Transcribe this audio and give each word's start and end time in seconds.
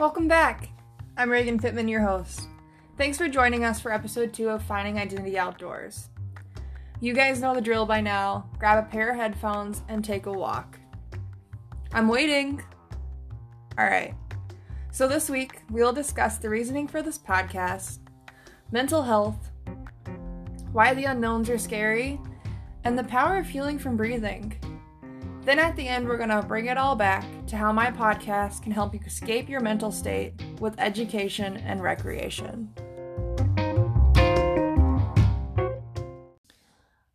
Welcome 0.00 0.28
back. 0.28 0.70
I'm 1.18 1.28
Regan 1.28 1.58
Pittman, 1.58 1.86
your 1.86 2.00
host. 2.00 2.48
Thanks 2.96 3.18
for 3.18 3.28
joining 3.28 3.66
us 3.66 3.80
for 3.80 3.92
episode 3.92 4.32
two 4.32 4.48
of 4.48 4.62
Finding 4.62 4.98
Identity 4.98 5.38
Outdoors. 5.38 6.08
You 7.00 7.12
guys 7.12 7.42
know 7.42 7.54
the 7.54 7.60
drill 7.60 7.84
by 7.84 8.00
now. 8.00 8.48
Grab 8.58 8.82
a 8.82 8.88
pair 8.88 9.10
of 9.10 9.16
headphones 9.16 9.82
and 9.90 10.02
take 10.02 10.24
a 10.24 10.32
walk. 10.32 10.78
I'm 11.92 12.08
waiting. 12.08 12.62
All 13.76 13.84
right. 13.84 14.14
So, 14.90 15.06
this 15.06 15.28
week, 15.28 15.60
we'll 15.68 15.92
discuss 15.92 16.38
the 16.38 16.48
reasoning 16.48 16.88
for 16.88 17.02
this 17.02 17.18
podcast, 17.18 17.98
mental 18.72 19.02
health, 19.02 19.50
why 20.72 20.94
the 20.94 21.04
unknowns 21.04 21.50
are 21.50 21.58
scary, 21.58 22.18
and 22.84 22.98
the 22.98 23.04
power 23.04 23.36
of 23.36 23.46
healing 23.46 23.78
from 23.78 23.98
breathing. 23.98 24.58
Then 25.42 25.58
at 25.58 25.76
the 25.76 25.86
end, 25.86 26.08
we're 26.08 26.16
going 26.16 26.30
to 26.30 26.40
bring 26.40 26.68
it 26.68 26.78
all 26.78 26.96
back 26.96 27.26
to 27.50 27.56
how 27.56 27.72
my 27.72 27.90
podcast 27.90 28.62
can 28.62 28.70
help 28.70 28.94
you 28.94 29.00
escape 29.04 29.48
your 29.48 29.60
mental 29.60 29.90
state 29.90 30.40
with 30.60 30.78
education 30.78 31.56
and 31.56 31.82
recreation. 31.82 32.72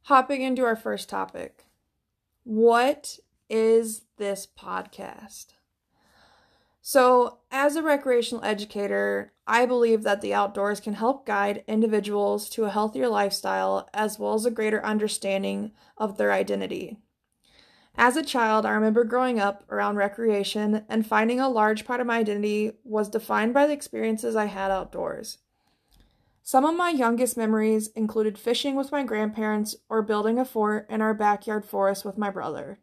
Hopping 0.04 0.42
into 0.42 0.66
our 0.66 0.76
first 0.76 1.08
topic 1.08 1.64
What 2.44 3.18
is 3.50 4.02
this 4.18 4.46
podcast? 4.46 5.54
So, 6.82 7.40
as 7.50 7.78
a 7.78 7.82
recreational 7.82 8.44
educator, 8.44 9.32
I 9.48 9.66
believe 9.66 10.04
that 10.04 10.20
the 10.20 10.34
outdoors 10.34 10.82
can 10.82 10.94
help 10.94 11.26
guide 11.26 11.64
individuals 11.66 12.50
to 12.50 12.66
a 12.66 12.70
healthier 12.70 13.08
lifestyle 13.08 13.88
as 13.94 14.20
well 14.20 14.34
as 14.34 14.46
a 14.46 14.52
greater 14.52 14.86
understanding 14.86 15.72
of 15.98 16.18
their 16.18 16.34
identity. 16.34 16.98
As 17.98 18.18
a 18.18 18.24
child, 18.24 18.66
I 18.66 18.72
remember 18.72 19.06
growing 19.06 19.40
up 19.40 19.64
around 19.70 19.96
recreation 19.96 20.84
and 20.90 21.08
finding 21.08 21.40
a 21.40 21.50
large 21.50 21.86
part 21.86 22.02
of 22.02 22.08
my 22.08 22.18
identity 22.18 22.74
was 22.84 23.10
defined 23.10 23.54
by 23.54 23.68
the 23.68 23.74
experiences 23.74 24.36
I 24.36 24.46
had 24.46 24.70
outdoors. 24.70 25.38
Some 26.44 26.66
of 26.66 26.76
my 26.76 26.90
youngest 26.90 27.38
memories 27.38 27.88
included 27.96 28.38
fishing 28.38 28.76
with 28.76 28.92
my 28.92 29.04
grandparents 29.04 29.78
or 29.90 30.02
building 30.02 30.38
a 30.38 30.46
fort 30.46 30.86
in 30.90 31.02
our 31.02 31.14
backyard 31.14 31.66
forest 31.66 32.06
with 32.06 32.18
my 32.18 32.30
brother. 32.30 32.80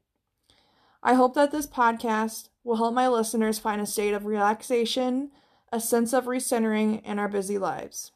I 1.02 1.14
hope 1.14 1.34
that 1.34 1.52
this 1.52 1.66
podcast 1.66 2.48
will 2.64 2.76
help 2.76 2.94
my 2.94 3.06
listeners 3.06 3.58
find 3.58 3.80
a 3.80 3.86
state 3.86 4.14
of 4.14 4.24
relaxation, 4.24 5.30
a 5.70 5.78
sense 5.78 6.12
of 6.12 6.24
recentering 6.24 7.04
in 7.04 7.18
our 7.18 7.28
busy 7.28 7.58
lives. 7.58 8.12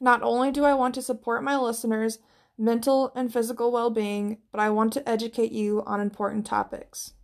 Not 0.00 0.22
only 0.22 0.50
do 0.50 0.64
I 0.64 0.74
want 0.74 0.94
to 0.96 1.02
support 1.02 1.44
my 1.44 1.56
listeners' 1.56 2.18
mental 2.58 3.12
and 3.14 3.32
physical 3.32 3.72
well 3.72 3.90
being, 3.90 4.38
but 4.50 4.60
I 4.60 4.70
want 4.70 4.92
to 4.94 5.08
educate 5.08 5.52
you 5.52 5.82
on 5.86 6.00
important 6.00 6.46
topics. 6.46 7.14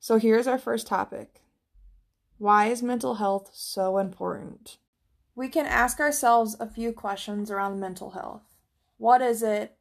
So 0.00 0.18
here's 0.18 0.46
our 0.46 0.58
first 0.58 0.86
topic 0.86 1.40
Why 2.38 2.66
is 2.66 2.82
mental 2.82 3.16
health 3.16 3.50
so 3.52 3.98
important? 3.98 4.78
We 5.34 5.48
can 5.48 5.66
ask 5.66 6.00
ourselves 6.00 6.56
a 6.58 6.66
few 6.66 6.92
questions 6.92 7.50
around 7.50 7.78
mental 7.78 8.10
health. 8.10 8.56
What 8.96 9.22
is 9.22 9.42
it? 9.42 9.76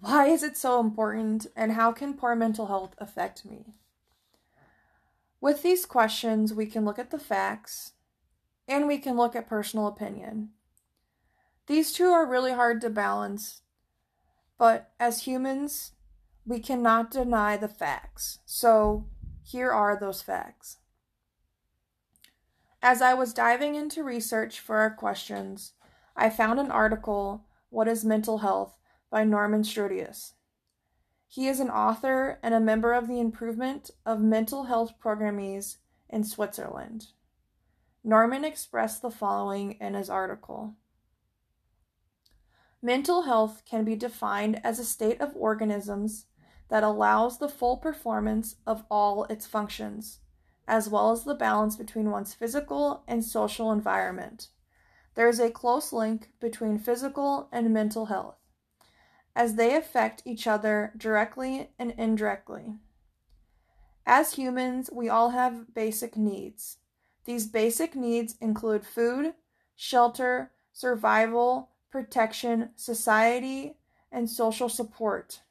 Why 0.00 0.26
is 0.26 0.42
it 0.42 0.56
so 0.56 0.80
important? 0.80 1.46
And 1.56 1.72
how 1.72 1.92
can 1.92 2.14
poor 2.14 2.34
mental 2.34 2.66
health 2.66 2.94
affect 2.98 3.46
me? 3.46 3.74
With 5.40 5.62
these 5.62 5.86
questions, 5.86 6.52
we 6.52 6.66
can 6.66 6.84
look 6.84 6.98
at 6.98 7.10
the 7.10 7.18
facts 7.18 7.92
and 8.68 8.86
we 8.86 8.98
can 8.98 9.16
look 9.16 9.36
at 9.36 9.48
personal 9.48 9.86
opinion. 9.86 10.50
These 11.66 11.92
two 11.92 12.08
are 12.08 12.28
really 12.28 12.52
hard 12.52 12.80
to 12.82 12.90
balance 12.90 13.62
but 14.58 14.92
as 14.98 15.22
humans, 15.22 15.92
we 16.44 16.60
cannot 16.60 17.10
deny 17.10 17.56
the 17.56 17.68
facts. 17.68 18.38
So 18.46 19.06
here 19.42 19.70
are 19.70 19.98
those 19.98 20.22
facts. 20.22 20.78
As 22.82 23.02
I 23.02 23.14
was 23.14 23.32
diving 23.32 23.74
into 23.74 24.04
research 24.04 24.60
for 24.60 24.76
our 24.78 24.90
questions, 24.90 25.72
I 26.14 26.30
found 26.30 26.60
an 26.60 26.70
article, 26.70 27.44
What 27.68 27.88
is 27.88 28.04
Mental 28.04 28.38
Health, 28.38 28.78
by 29.10 29.24
Norman 29.24 29.64
Sartorius. 29.64 30.34
He 31.28 31.48
is 31.48 31.60
an 31.60 31.70
author 31.70 32.38
and 32.42 32.54
a 32.54 32.60
member 32.60 32.92
of 32.92 33.08
the 33.08 33.20
Improvement 33.20 33.90
of 34.04 34.20
Mental 34.20 34.64
Health 34.64 34.94
Programmes 34.98 35.78
in 36.08 36.24
Switzerland. 36.24 37.08
Norman 38.04 38.44
expressed 38.44 39.02
the 39.02 39.10
following 39.10 39.72
in 39.80 39.94
his 39.94 40.08
article. 40.08 40.74
Mental 42.82 43.22
health 43.22 43.62
can 43.64 43.84
be 43.84 43.96
defined 43.96 44.60
as 44.64 44.78
a 44.78 44.84
state 44.84 45.20
of 45.20 45.34
organisms 45.34 46.26
that 46.68 46.82
allows 46.82 47.38
the 47.38 47.48
full 47.48 47.76
performance 47.76 48.56
of 48.66 48.84
all 48.90 49.24
its 49.24 49.46
functions, 49.46 50.20
as 50.68 50.88
well 50.88 51.10
as 51.10 51.24
the 51.24 51.34
balance 51.34 51.76
between 51.76 52.10
one's 52.10 52.34
physical 52.34 53.02
and 53.08 53.24
social 53.24 53.72
environment. 53.72 54.48
There 55.14 55.28
is 55.28 55.40
a 55.40 55.50
close 55.50 55.92
link 55.92 56.28
between 56.40 56.78
physical 56.78 57.48
and 57.50 57.72
mental 57.72 58.06
health, 58.06 58.36
as 59.34 59.54
they 59.54 59.74
affect 59.74 60.22
each 60.24 60.46
other 60.46 60.92
directly 60.96 61.70
and 61.78 61.92
indirectly. 61.92 62.74
As 64.04 64.34
humans, 64.34 64.90
we 64.92 65.08
all 65.08 65.30
have 65.30 65.74
basic 65.74 66.16
needs. 66.16 66.78
These 67.24 67.46
basic 67.46 67.96
needs 67.96 68.36
include 68.40 68.86
food, 68.86 69.34
shelter, 69.74 70.52
survival, 70.72 71.70
protection, 71.90 72.70
society, 72.76 73.76
and 74.12 74.28
social 74.28 74.68
support. 74.68 75.42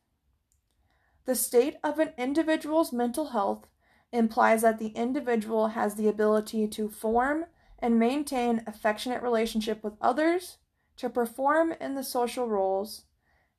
The 1.26 1.36
state 1.36 1.78
of 1.84 2.00
an 2.00 2.14
individual's 2.18 2.94
mental 2.94 3.30
health 3.30 3.68
implies 4.12 4.62
that 4.62 4.80
the 4.80 4.90
individual 4.90 5.70
has 5.70 5.96
the 5.96 6.08
ability 6.08 6.68
to 6.68 6.90
form 6.90 7.46
and 7.80 8.00
maintain 8.00 8.64
affectionate 8.66 9.22
relationship 9.22 9.84
with 9.84 9.94
others, 10.02 10.58
to 10.98 11.10
perform 11.10 11.74
in 11.82 11.96
the 11.96 12.04
social 12.04 12.48
roles, 12.48 13.04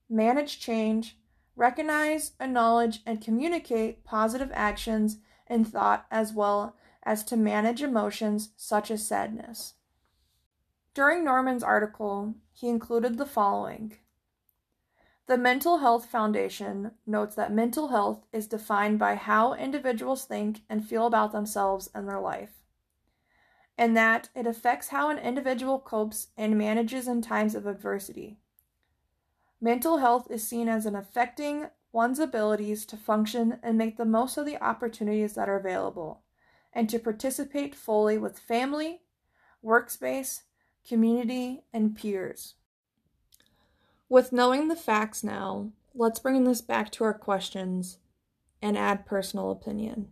manage 0.08 0.58
change, 0.58 1.18
recognize, 1.54 2.32
acknowledge, 2.40 3.00
and 3.04 3.20
communicate 3.20 4.04
positive 4.04 4.50
actions 4.54 5.18
and 5.46 5.68
thought 5.68 6.06
as 6.10 6.32
well 6.32 6.76
as 7.02 7.22
to 7.24 7.36
manage 7.36 7.82
emotions 7.82 8.50
such 8.56 8.90
as 8.90 9.06
sadness. 9.06 9.74
During 10.96 11.24
Norman's 11.24 11.62
article, 11.62 12.36
he 12.54 12.70
included 12.70 13.18
the 13.18 13.26
following 13.26 13.98
The 15.26 15.36
Mental 15.36 15.76
Health 15.76 16.06
Foundation 16.06 16.92
notes 17.06 17.34
that 17.34 17.52
mental 17.52 17.88
health 17.88 18.24
is 18.32 18.46
defined 18.46 18.98
by 18.98 19.16
how 19.16 19.52
individuals 19.52 20.24
think 20.24 20.62
and 20.70 20.82
feel 20.82 21.06
about 21.06 21.32
themselves 21.32 21.90
and 21.94 22.08
their 22.08 22.18
life, 22.18 22.62
and 23.76 23.94
that 23.94 24.30
it 24.34 24.46
affects 24.46 24.88
how 24.88 25.10
an 25.10 25.18
individual 25.18 25.78
copes 25.78 26.28
and 26.34 26.56
manages 26.56 27.06
in 27.06 27.20
times 27.20 27.54
of 27.54 27.66
adversity. 27.66 28.38
Mental 29.60 29.98
health 29.98 30.30
is 30.30 30.48
seen 30.48 30.66
as 30.66 30.86
an 30.86 30.96
affecting 30.96 31.66
one's 31.92 32.18
abilities 32.18 32.86
to 32.86 32.96
function 32.96 33.58
and 33.62 33.76
make 33.76 33.98
the 33.98 34.06
most 34.06 34.38
of 34.38 34.46
the 34.46 34.56
opportunities 34.64 35.34
that 35.34 35.46
are 35.46 35.58
available, 35.58 36.22
and 36.72 36.88
to 36.88 36.98
participate 36.98 37.74
fully 37.74 38.16
with 38.16 38.38
family, 38.38 39.02
workspace, 39.62 40.40
community, 40.86 41.62
and 41.72 41.96
peers. 41.96 42.54
With 44.08 44.32
knowing 44.32 44.68
the 44.68 44.76
facts 44.76 45.24
now, 45.24 45.70
let's 45.94 46.18
bring 46.18 46.44
this 46.44 46.60
back 46.60 46.90
to 46.92 47.04
our 47.04 47.14
questions 47.14 47.98
and 48.62 48.78
add 48.78 49.06
personal 49.06 49.50
opinion. 49.50 50.08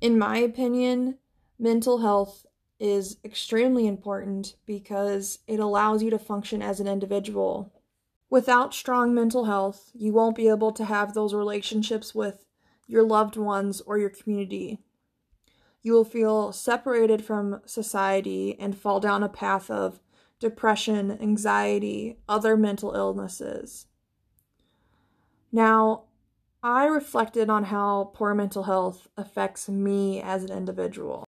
In 0.00 0.18
my 0.18 0.38
opinion, 0.38 1.18
mental 1.58 1.98
health 1.98 2.46
is 2.80 3.18
extremely 3.24 3.86
important 3.86 4.56
because 4.66 5.38
it 5.46 5.60
allows 5.60 6.02
you 6.02 6.10
to 6.10 6.18
function 6.18 6.62
as 6.62 6.80
an 6.80 6.88
individual. 6.88 7.72
Without 8.28 8.74
strong 8.74 9.14
mental 9.14 9.44
health, 9.44 9.90
you 9.94 10.12
won't 10.12 10.34
be 10.34 10.48
able 10.48 10.72
to 10.72 10.86
have 10.86 11.14
those 11.14 11.34
relationships 11.34 12.14
with 12.14 12.44
your 12.86 13.04
loved 13.04 13.36
ones 13.36 13.80
or 13.82 13.98
your 13.98 14.10
community 14.10 14.80
you 15.82 15.92
will 15.92 16.04
feel 16.04 16.52
separated 16.52 17.24
from 17.24 17.60
society 17.66 18.56
and 18.58 18.76
fall 18.76 19.00
down 19.00 19.22
a 19.22 19.28
path 19.28 19.70
of 19.70 20.00
depression, 20.38 21.18
anxiety, 21.20 22.18
other 22.28 22.56
mental 22.56 22.94
illnesses. 22.94 23.86
Now, 25.50 26.04
I 26.62 26.84
reflected 26.84 27.50
on 27.50 27.64
how 27.64 28.12
poor 28.14 28.34
mental 28.34 28.64
health 28.64 29.08
affects 29.16 29.68
me 29.68 30.20
as 30.20 30.44
an 30.44 30.56
individual, 30.56 31.24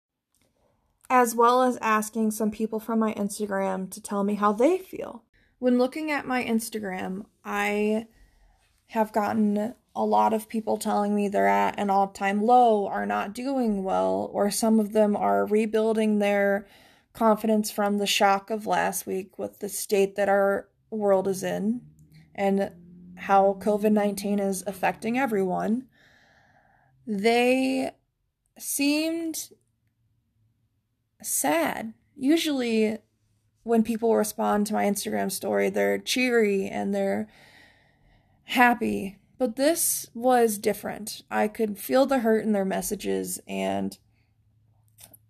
as 1.08 1.34
well 1.34 1.62
as 1.62 1.78
asking 1.80 2.32
some 2.32 2.50
people 2.50 2.80
from 2.80 2.98
my 2.98 3.14
Instagram 3.14 3.90
to 3.92 4.02
tell 4.02 4.24
me 4.24 4.34
how 4.34 4.52
they 4.52 4.78
feel. 4.78 5.24
When 5.58 5.78
looking 5.78 6.10
at 6.10 6.26
my 6.26 6.42
Instagram, 6.42 7.26
I 7.44 8.06
have 8.88 9.12
gotten 9.12 9.74
a 9.94 10.04
lot 10.04 10.32
of 10.32 10.48
people 10.48 10.76
telling 10.76 11.14
me 11.14 11.28
they're 11.28 11.46
at 11.46 11.78
an 11.78 11.90
all 11.90 12.08
time 12.08 12.42
low, 12.42 12.86
are 12.86 13.06
not 13.06 13.34
doing 13.34 13.82
well, 13.82 14.30
or 14.32 14.50
some 14.50 14.78
of 14.78 14.92
them 14.92 15.16
are 15.16 15.46
rebuilding 15.46 16.18
their 16.18 16.66
confidence 17.12 17.70
from 17.70 17.98
the 17.98 18.06
shock 18.06 18.50
of 18.50 18.66
last 18.66 19.06
week 19.06 19.38
with 19.38 19.58
the 19.58 19.68
state 19.68 20.16
that 20.16 20.28
our 20.28 20.68
world 20.90 21.26
is 21.26 21.42
in 21.42 21.80
and 22.34 22.70
how 23.16 23.56
COVID 23.60 23.92
19 23.92 24.38
is 24.38 24.62
affecting 24.66 25.18
everyone. 25.18 25.86
They 27.06 27.90
seemed 28.58 29.50
sad. 31.22 31.94
Usually, 32.16 32.98
when 33.62 33.82
people 33.82 34.14
respond 34.16 34.66
to 34.66 34.74
my 34.74 34.84
Instagram 34.84 35.30
story, 35.30 35.68
they're 35.70 35.98
cheery 35.98 36.66
and 36.66 36.94
they're 36.94 37.28
happy. 38.44 39.18
But 39.40 39.56
this 39.56 40.10
was 40.12 40.58
different. 40.58 41.22
I 41.30 41.48
could 41.48 41.78
feel 41.78 42.04
the 42.04 42.18
hurt 42.18 42.44
in 42.44 42.52
their 42.52 42.66
messages, 42.66 43.40
and 43.48 43.96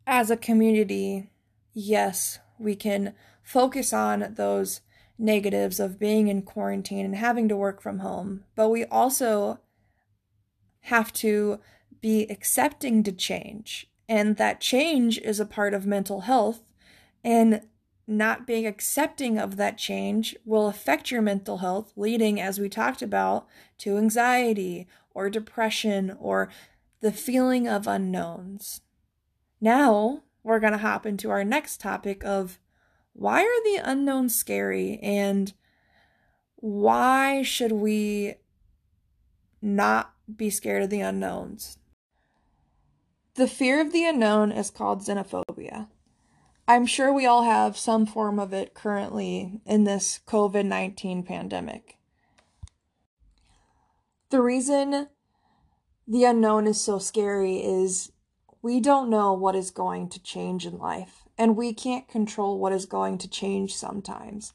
as 0.05 0.33
a 0.33 0.37
community, 0.37 1.31
yes, 1.73 2.41
we 2.59 2.75
can 2.75 3.15
focus 3.45 3.93
on 3.93 4.35
those 4.35 4.81
negatives 5.17 5.79
of 5.79 6.01
being 6.01 6.27
in 6.27 6.43
quarantine 6.43 7.05
and 7.05 7.15
having 7.15 7.49
to 7.51 7.57
work 7.57 7.81
from 7.81 8.01
home, 8.01 8.43
but 8.57 8.69
we 8.69 8.85
also 8.87 9.61
have 10.81 11.13
to 11.13 11.61
be 12.01 12.27
accepting 12.29 13.05
to 13.05 13.13
change. 13.13 13.89
And 14.09 14.37
that 14.39 14.61
change 14.61 15.19
is 15.19 15.39
a 15.39 15.47
part 15.47 15.73
of 15.73 15.87
mental 15.87 16.23
health. 16.23 16.65
And 17.23 17.61
not 18.11 18.45
being 18.47 18.67
accepting 18.67 19.39
of 19.39 19.57
that 19.57 19.79
change 19.79 20.35
will 20.45 20.67
affect 20.67 21.13
your 21.13 21.23
mental 21.23 21.59
health, 21.59 21.93
leading, 21.97 22.41
as 22.41 22.59
we 22.59 22.69
talked 22.69 23.03
about, 23.03 23.47
to 23.79 23.97
anxiety 23.97 24.89
or 25.15 25.31
depression 25.31 26.17
or 26.19 26.51
the 27.01 27.13
feeling 27.13 27.69
of 27.69 27.87
unknowns. 27.87 28.81
Now, 29.61 30.25
we're 30.43 30.59
going 30.59 30.73
to 30.73 30.79
hop 30.79 31.07
into 31.07 31.31
our 31.31 31.45
next 31.45 31.81
topic 31.81 32.25
of 32.25 32.59
why 33.13 33.43
are 33.43 33.65
the 33.65 33.81
unknowns 33.85 34.35
scary 34.35 34.99
and 35.03 35.53
why 36.57 37.43
should 37.43 37.73
we 37.73 38.35
not 39.63 40.15
be 40.35 40.51
scared 40.51 40.83
of 40.83 40.91
the 40.91 41.01
unknowns? 41.01 41.79
The 43.35 43.47
fear 43.47 43.81
of 43.81 43.93
the 43.93 44.05
unknown 44.05 44.51
is 44.51 44.71
called 44.71 45.03
xenophobia. 45.03 45.89
I'm 46.71 46.87
sure 46.87 47.13
we 47.13 47.27
all 47.27 47.43
have 47.43 47.77
some 47.77 48.07
form 48.07 48.39
of 48.39 48.53
it 48.53 48.75
currently 48.75 49.61
in 49.67 49.83
this 49.83 50.21
COVID 50.29 50.67
19 50.67 51.25
pandemic. 51.25 51.99
The 54.31 54.41
reason 54.41 55.09
the 56.07 56.25
unknown 56.25 56.69
is 56.69 56.81
so 56.81 57.01
scary 57.01 57.57
is 57.57 58.13
we 58.63 58.79
don't 58.79 59.11
know 59.11 59.33
what 59.33 59.57
is 59.57 59.73
going 59.73 60.11
to 60.11 60.23
change 60.23 60.65
in 60.65 60.79
life, 60.79 61.25
and 61.37 61.57
we 61.57 61.75
can't 61.75 62.07
control 62.07 62.61
what 62.61 62.73
is 62.73 62.87
going 62.87 63.19
to 63.19 63.29
change 63.29 63.75
sometimes. 63.75 64.53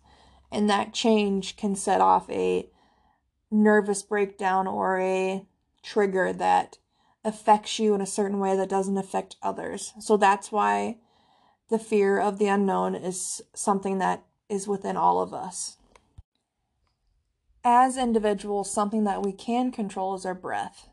And 0.49 0.69
that 0.69 0.93
change 0.93 1.57
can 1.57 1.75
set 1.75 1.99
off 1.99 2.29
a 2.29 2.69
nervous 3.51 4.03
breakdown 4.03 4.67
or 4.67 5.01
a 5.01 5.45
trigger 5.83 6.31
that 6.31 6.77
affects 7.25 7.77
you 7.77 7.93
in 7.93 7.99
a 7.99 8.05
certain 8.05 8.39
way 8.39 8.55
that 8.55 8.69
doesn't 8.69 8.97
affect 8.97 9.35
others. 9.43 9.91
So 9.99 10.15
that's 10.15 10.49
why 10.49 10.99
the 11.69 11.79
fear 11.79 12.19
of 12.19 12.37
the 12.37 12.47
unknown 12.47 12.95
is 12.95 13.41
something 13.53 13.97
that 13.97 14.23
is 14.49 14.67
within 14.67 14.97
all 14.97 15.21
of 15.21 15.33
us. 15.33 15.77
As 17.63 17.97
individuals, 17.97 18.71
something 18.71 19.05
that 19.05 19.23
we 19.23 19.31
can 19.31 19.71
control 19.71 20.13
is 20.13 20.25
our 20.25 20.35
breath. 20.35 20.89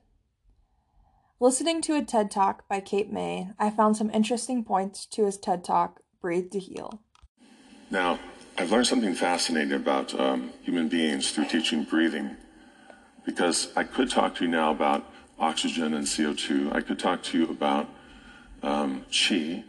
Listening 1.38 1.82
to 1.82 1.96
a 1.96 2.02
TED 2.02 2.30
Talk 2.30 2.66
by 2.68 2.80
Kate 2.80 3.12
May, 3.12 3.50
I 3.58 3.68
found 3.68 3.96
some 3.96 4.10
interesting 4.10 4.64
points 4.64 5.04
to 5.06 5.26
his 5.26 5.36
TED 5.36 5.64
Talk, 5.64 6.00
Breathe 6.20 6.50
to 6.52 6.58
Heal. 6.58 7.02
Now, 7.90 8.20
I've 8.56 8.70
learned 8.70 8.86
something 8.86 9.14
fascinating 9.14 9.72
about 9.72 10.18
um, 10.18 10.52
human 10.62 10.88
beings 10.88 11.32
through 11.32 11.46
teaching 11.46 11.84
breathing 11.84 12.36
because 13.26 13.72
I 13.76 13.84
could 13.84 14.08
talk 14.08 14.36
to 14.36 14.44
you 14.44 14.50
now 14.50 14.70
about 14.70 15.04
oxygen 15.38 15.94
and 15.94 16.06
CO2. 16.06 16.74
I 16.74 16.80
could 16.80 16.98
talk 16.98 17.22
to 17.24 17.38
you 17.38 17.50
about 17.50 17.88
um, 18.62 19.04
chi, 19.10 19.64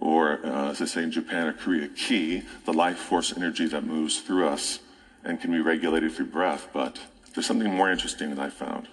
or 0.00 0.44
uh, 0.44 0.70
as 0.70 0.78
they 0.78 0.86
say 0.86 1.02
in 1.02 1.12
Japan 1.12 1.46
or 1.46 1.52
Korea, 1.52 1.88
ki, 1.88 2.42
the 2.64 2.72
life 2.72 2.96
force 2.98 3.36
energy 3.36 3.66
that 3.66 3.84
moves 3.84 4.20
through 4.20 4.48
us 4.48 4.80
and 5.22 5.40
can 5.40 5.52
be 5.52 5.60
regulated 5.60 6.12
through 6.12 6.26
breath. 6.26 6.68
But 6.72 6.98
there's 7.34 7.46
something 7.46 7.72
more 7.72 7.90
interesting 7.90 8.34
that 8.34 8.38
I 8.38 8.50
found. 8.50 8.88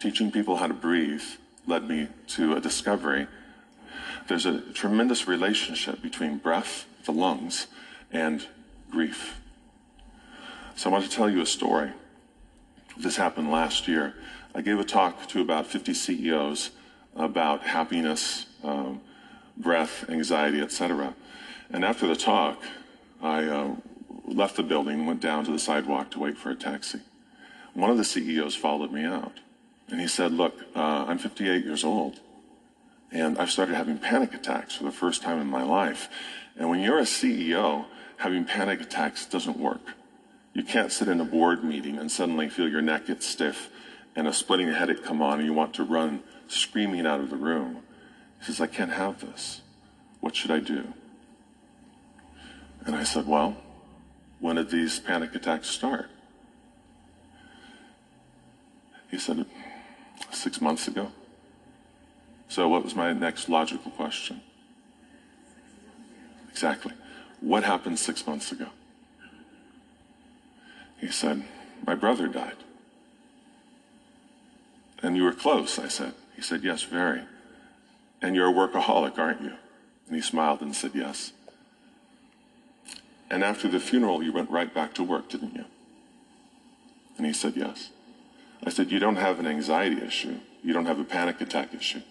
Teaching 0.00 0.32
people 0.32 0.56
how 0.56 0.66
to 0.66 0.74
breathe 0.74 1.22
led 1.66 1.86
me 1.88 2.08
to 2.28 2.56
a 2.56 2.60
discovery. 2.60 3.26
There's 4.26 4.46
a 4.46 4.60
tremendous 4.72 5.28
relationship 5.28 6.02
between 6.02 6.38
breath, 6.38 6.86
the 7.04 7.12
lungs, 7.12 7.66
and 8.10 8.46
grief. 8.90 9.38
So 10.76 10.88
I 10.88 10.92
want 10.92 11.04
to 11.04 11.10
tell 11.10 11.28
you 11.28 11.42
a 11.42 11.46
story. 11.46 11.92
This 12.96 13.16
happened 13.16 13.50
last 13.50 13.86
year. 13.86 14.14
I 14.54 14.62
gave 14.62 14.78
a 14.78 14.84
talk 14.84 15.28
to 15.28 15.40
about 15.40 15.66
50 15.66 15.92
CEOs 15.92 16.70
about 17.14 17.62
happiness, 17.62 18.46
um, 18.62 19.00
breath, 19.58 20.08
anxiety, 20.08 20.60
etc. 20.60 21.14
And 21.70 21.84
after 21.84 22.06
the 22.06 22.16
talk, 22.16 22.62
I 23.22 23.44
uh, 23.44 23.74
left 24.26 24.56
the 24.56 24.62
building, 24.62 25.00
and 25.00 25.06
went 25.06 25.20
down 25.20 25.44
to 25.44 25.50
the 25.50 25.58
sidewalk 25.58 26.10
to 26.12 26.18
wait 26.18 26.38
for 26.38 26.50
a 26.50 26.54
taxi. 26.54 27.00
One 27.74 27.90
of 27.90 27.98
the 27.98 28.04
CEOs 28.04 28.54
followed 28.54 28.92
me 28.92 29.04
out, 29.04 29.40
and 29.88 30.00
he 30.00 30.08
said, 30.08 30.32
"Look, 30.32 30.54
uh, 30.74 31.04
I'm 31.08 31.18
58 31.18 31.64
years 31.64 31.84
old, 31.84 32.20
and 33.10 33.38
I've 33.38 33.50
started 33.50 33.74
having 33.74 33.98
panic 33.98 34.34
attacks 34.34 34.76
for 34.76 34.84
the 34.84 34.90
first 34.90 35.22
time 35.22 35.40
in 35.40 35.46
my 35.46 35.62
life. 35.62 36.08
And 36.56 36.68
when 36.68 36.80
you're 36.80 36.98
a 36.98 37.02
CEO, 37.02 37.86
having 38.18 38.44
panic 38.44 38.80
attacks 38.80 39.24
doesn't 39.26 39.58
work. 39.58 39.80
You 40.52 40.62
can't 40.62 40.92
sit 40.92 41.08
in 41.08 41.20
a 41.20 41.24
board 41.24 41.62
meeting 41.64 41.98
and 41.98 42.10
suddenly 42.10 42.48
feel 42.48 42.68
your 42.68 42.82
neck 42.82 43.06
get 43.06 43.22
stiff 43.22 43.70
and 44.16 44.26
a 44.26 44.32
splitting 44.32 44.72
headache 44.72 45.04
come 45.04 45.22
on 45.22 45.38
and 45.38 45.46
you 45.46 45.54
want 45.54 45.74
to 45.74 45.84
run 45.84 46.22
screaming 46.48 47.06
out 47.06 47.20
of 47.20 47.30
the 47.30 47.36
room. 47.36 47.82
He 48.38 48.46
says, 48.46 48.60
I 48.60 48.66
can't 48.66 48.92
have 48.92 49.20
this. 49.20 49.62
What 50.20 50.36
should 50.36 50.50
I 50.50 50.60
do? 50.60 50.92
And 52.84 52.94
I 52.94 53.04
said, 53.04 53.26
Well, 53.26 53.56
when 54.40 54.56
did 54.56 54.70
these 54.70 54.98
panic 54.98 55.34
attacks 55.34 55.68
start? 55.68 56.08
He 59.10 59.18
said, 59.18 59.44
Six 60.30 60.60
months 60.60 60.88
ago. 60.88 61.12
So, 62.48 62.68
what 62.68 62.82
was 62.82 62.94
my 62.94 63.12
next 63.12 63.48
logical 63.48 63.90
question? 63.90 64.40
Exactly. 66.50 66.94
What 67.40 67.64
happened 67.64 67.98
six 67.98 68.26
months 68.26 68.50
ago? 68.52 68.68
He 70.98 71.10
said, 71.10 71.44
My 71.86 71.94
brother 71.94 72.26
died. 72.26 72.56
And 75.02 75.16
you 75.16 75.22
were 75.22 75.32
close, 75.32 75.78
I 75.78 75.88
said. 75.88 76.14
He 76.34 76.42
said, 76.42 76.62
Yes, 76.64 76.82
very. 76.82 77.22
And 78.20 78.34
you're 78.34 78.48
a 78.48 78.52
workaholic, 78.52 79.18
aren't 79.18 79.42
you? 79.42 79.52
And 80.06 80.16
he 80.16 80.22
smiled 80.22 80.60
and 80.60 80.74
said, 80.74 80.92
Yes. 80.94 81.32
And 83.30 83.44
after 83.44 83.68
the 83.68 83.80
funeral, 83.80 84.22
you 84.22 84.32
went 84.32 84.50
right 84.50 84.72
back 84.72 84.94
to 84.94 85.04
work, 85.04 85.28
didn't 85.28 85.54
you? 85.54 85.64
And 87.16 87.26
he 87.26 87.32
said, 87.32 87.54
Yes. 87.56 87.90
I 88.64 88.70
said, 88.70 88.90
You 88.90 88.98
don't 88.98 89.16
have 89.16 89.38
an 89.38 89.46
anxiety 89.46 90.02
issue. 90.02 90.38
You 90.62 90.72
don't 90.72 90.86
have 90.86 90.98
a 90.98 91.04
panic 91.04 91.40
attack 91.40 91.74
issue. 91.74 92.02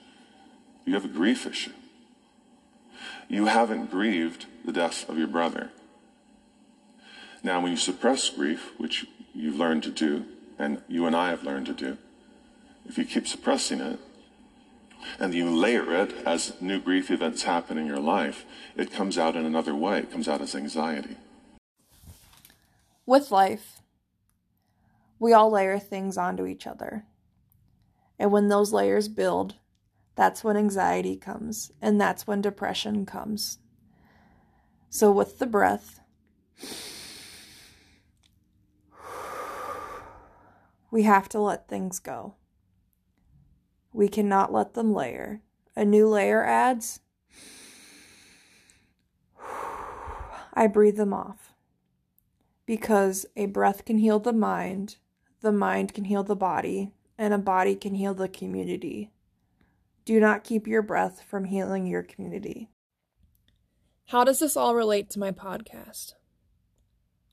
You 0.85 0.93
have 0.93 1.05
a 1.05 1.09
grief 1.09 1.45
issue. 1.45 1.73
You 3.27 3.47
haven't 3.47 3.91
grieved 3.91 4.45
the 4.63 4.71
death 4.71 5.07
of 5.09 5.17
your 5.17 5.27
brother. 5.27 5.71
Now, 7.43 7.61
when 7.61 7.71
you 7.71 7.77
suppress 7.77 8.29
grief, 8.29 8.71
which 8.77 9.05
you've 9.33 9.57
learned 9.57 9.83
to 9.83 9.91
do, 9.91 10.25
and 10.57 10.81
you 10.87 11.05
and 11.05 11.15
I 11.15 11.29
have 11.29 11.43
learned 11.43 11.65
to 11.67 11.73
do, 11.73 11.97
if 12.87 12.97
you 12.97 13.05
keep 13.05 13.27
suppressing 13.27 13.79
it, 13.79 13.99
and 15.19 15.33
you 15.33 15.49
layer 15.49 15.93
it 15.93 16.13
as 16.25 16.53
new 16.61 16.79
grief 16.79 17.11
events 17.11 17.43
happen 17.43 17.77
in 17.77 17.85
your 17.85 17.99
life, 17.99 18.45
it 18.75 18.91
comes 18.91 19.17
out 19.17 19.35
in 19.35 19.45
another 19.45 19.75
way. 19.75 19.99
It 19.99 20.11
comes 20.11 20.27
out 20.27 20.41
as 20.41 20.55
anxiety. 20.55 21.17
With 23.05 23.31
life, 23.31 23.81
we 25.19 25.33
all 25.33 25.49
layer 25.51 25.79
things 25.79 26.17
onto 26.17 26.45
each 26.45 26.67
other. 26.67 27.05
And 28.19 28.31
when 28.31 28.49
those 28.49 28.73
layers 28.73 29.07
build, 29.07 29.55
that's 30.15 30.43
when 30.43 30.57
anxiety 30.57 31.15
comes, 31.15 31.71
and 31.81 32.01
that's 32.01 32.25
when 32.25 32.41
depression 32.41 33.05
comes. 33.05 33.59
So, 34.89 35.11
with 35.11 35.37
the 35.37 35.45
breath, 35.45 35.99
we 40.89 41.03
have 41.03 41.29
to 41.29 41.39
let 41.39 41.67
things 41.67 41.99
go. 41.99 42.36
We 43.97 44.07
cannot 44.07 44.53
let 44.53 44.75
them 44.75 44.93
layer. 44.93 45.41
A 45.75 45.83
new 45.83 46.07
layer 46.07 46.45
adds. 46.45 46.99
I 50.53 50.67
breathe 50.67 50.97
them 50.97 51.15
off. 51.15 51.55
Because 52.67 53.25
a 53.35 53.47
breath 53.47 53.85
can 53.85 53.97
heal 53.97 54.19
the 54.19 54.33
mind, 54.33 54.97
the 55.41 55.51
mind 55.51 55.95
can 55.95 56.03
heal 56.03 56.21
the 56.21 56.35
body, 56.35 56.91
and 57.17 57.33
a 57.33 57.39
body 57.39 57.73
can 57.73 57.95
heal 57.95 58.13
the 58.13 58.27
community. 58.29 59.09
Do 60.05 60.19
not 60.19 60.43
keep 60.43 60.67
your 60.67 60.83
breath 60.83 61.23
from 61.27 61.45
healing 61.45 61.87
your 61.87 62.03
community. 62.03 62.69
How 64.09 64.23
does 64.23 64.37
this 64.37 64.55
all 64.55 64.75
relate 64.75 65.09
to 65.09 65.19
my 65.19 65.31
podcast? 65.31 66.13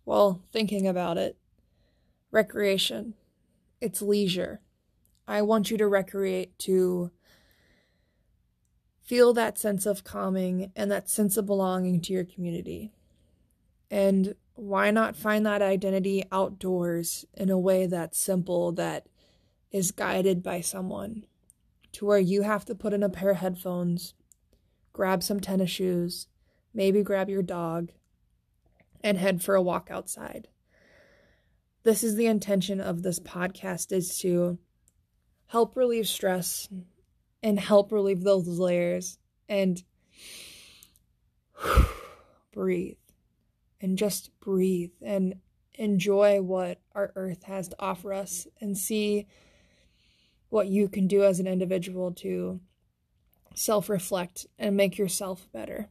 Well, 0.06 0.40
thinking 0.50 0.88
about 0.88 1.18
it, 1.18 1.36
recreation, 2.30 3.12
it's 3.82 4.00
leisure. 4.00 4.62
I 5.26 5.42
want 5.42 5.70
you 5.70 5.78
to 5.78 5.88
recreate 5.88 6.58
to 6.60 7.10
feel 9.02 9.32
that 9.34 9.58
sense 9.58 9.86
of 9.86 10.04
calming 10.04 10.72
and 10.74 10.90
that 10.90 11.08
sense 11.08 11.36
of 11.36 11.46
belonging 11.46 12.00
to 12.02 12.12
your 12.12 12.24
community. 12.24 12.92
And 13.90 14.34
why 14.54 14.90
not 14.90 15.16
find 15.16 15.44
that 15.44 15.62
identity 15.62 16.24
outdoors 16.32 17.24
in 17.34 17.50
a 17.50 17.58
way 17.58 17.86
that's 17.86 18.18
simple, 18.18 18.72
that 18.72 19.06
is 19.70 19.90
guided 19.90 20.42
by 20.42 20.60
someone, 20.60 21.26
to 21.92 22.06
where 22.06 22.18
you 22.18 22.42
have 22.42 22.64
to 22.66 22.74
put 22.74 22.92
in 22.92 23.02
a 23.02 23.08
pair 23.08 23.30
of 23.30 23.38
headphones, 23.38 24.14
grab 24.92 25.22
some 25.22 25.40
tennis 25.40 25.70
shoes, 25.70 26.28
maybe 26.72 27.02
grab 27.02 27.28
your 27.28 27.42
dog, 27.42 27.90
and 29.02 29.18
head 29.18 29.42
for 29.42 29.54
a 29.54 29.62
walk 29.62 29.88
outside. 29.90 30.48
This 31.82 32.02
is 32.02 32.14
the 32.14 32.26
intention 32.26 32.80
of 32.80 33.02
this 33.02 33.20
podcast 33.20 33.92
is 33.92 34.18
to 34.20 34.58
help 35.46 35.76
relieve 35.76 36.08
stress 36.08 36.68
and 37.42 37.60
help 37.60 37.92
relieve 37.92 38.22
those 38.22 38.46
layers 38.46 39.18
and 39.48 39.82
breathe 42.52 42.96
and 43.80 43.98
just 43.98 44.30
breathe 44.40 44.92
and 45.02 45.34
enjoy 45.74 46.40
what 46.40 46.78
our 46.94 47.12
earth 47.16 47.42
has 47.44 47.68
to 47.68 47.76
offer 47.78 48.12
us 48.12 48.46
and 48.60 48.78
see 48.78 49.26
what 50.48 50.68
you 50.68 50.88
can 50.88 51.06
do 51.06 51.24
as 51.24 51.40
an 51.40 51.46
individual 51.46 52.12
to 52.12 52.60
self 53.54 53.88
reflect 53.88 54.46
and 54.58 54.76
make 54.76 54.98
yourself 54.98 55.48
better. 55.52 55.88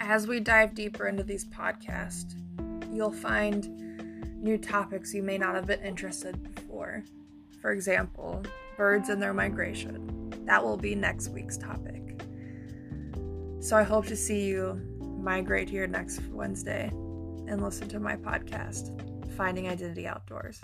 As 0.00 0.26
we 0.26 0.40
dive 0.40 0.74
deeper 0.74 1.06
into 1.06 1.22
these 1.22 1.44
podcasts, 1.46 2.34
you'll 2.92 3.12
find 3.12 3.68
new 4.42 4.58
topics 4.58 5.12
you 5.14 5.22
may 5.22 5.38
not 5.38 5.54
have 5.54 5.66
been 5.66 5.82
interested 5.82 6.54
before. 6.54 7.04
For 7.60 7.72
example, 7.72 8.42
birds 8.76 9.08
and 9.08 9.20
their 9.20 9.34
migration. 9.34 10.32
That 10.46 10.64
will 10.64 10.76
be 10.76 10.94
next 10.94 11.28
week's 11.30 11.58
topic. 11.58 12.22
So 13.60 13.76
I 13.76 13.82
hope 13.82 14.06
to 14.06 14.16
see 14.16 14.46
you 14.46 14.80
migrate 15.20 15.68
here 15.68 15.86
next 15.86 16.22
Wednesday 16.28 16.88
and 16.88 17.62
listen 17.62 17.88
to 17.88 18.00
my 18.00 18.16
podcast, 18.16 18.92
Finding 19.36 19.68
Identity 19.68 20.06
Outdoors. 20.06 20.60